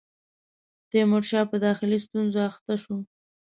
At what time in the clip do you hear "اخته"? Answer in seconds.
2.49-2.73